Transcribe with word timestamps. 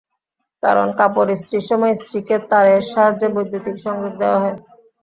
কারণ, 0.63 0.87
কাপড় 0.99 1.29
ইস্ত্রির 1.35 1.65
সময় 1.69 1.93
ইস্ত্রিকে 1.95 2.35
তারের 2.49 2.81
সাহায্যে 2.91 3.27
বৈদ্যুতিক 3.35 3.75
সংযোগ 3.85 4.13
দেওয়া 4.21 4.39
হয়। 4.43 4.57